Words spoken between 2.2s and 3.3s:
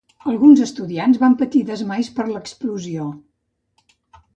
l'explosió.